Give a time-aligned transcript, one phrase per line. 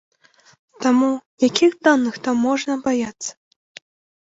[0.85, 1.09] Таму,
[1.49, 3.31] якіх даных там можна баяцца?